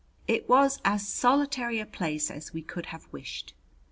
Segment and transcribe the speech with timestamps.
[0.27, 3.53] It was as solitary a place as we could have wished.